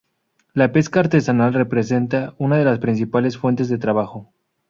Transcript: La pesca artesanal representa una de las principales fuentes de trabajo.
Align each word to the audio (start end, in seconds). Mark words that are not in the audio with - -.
La 0.55 0.71
pesca 0.71 0.99
artesanal 1.01 1.53
representa 1.53 2.33
una 2.39 2.57
de 2.57 2.65
las 2.65 2.79
principales 2.79 3.37
fuentes 3.37 3.69
de 3.69 3.77
trabajo. 3.77 4.33